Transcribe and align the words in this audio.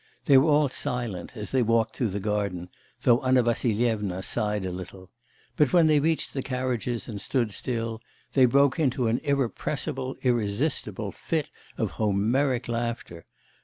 They 0.25 0.35
were 0.35 0.49
all 0.49 0.67
silent, 0.67 1.33
as 1.35 1.51
they 1.51 1.61
walked 1.61 1.95
through 1.95 2.09
the 2.09 2.19
garden, 2.19 2.69
though 3.03 3.21
Anna 3.21 3.43
Vassilyevna 3.43 4.23
sighed 4.23 4.65
a 4.65 4.71
little. 4.71 5.11
But 5.55 5.73
when 5.73 5.85
they 5.85 5.99
reached 5.99 6.33
the 6.33 6.41
carriages 6.41 7.07
and 7.07 7.21
stood 7.21 7.51
still, 7.51 8.01
they 8.33 8.45
broke 8.47 8.79
into 8.79 9.05
an 9.05 9.19
irrepressible, 9.23 10.17
irresistible 10.23 11.11
fit 11.11 11.51
of 11.77 11.91
Homeric 11.99 12.67
laughter. 12.67 13.27